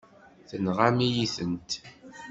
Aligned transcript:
Tenɣam-iyi-tent. 0.49 1.71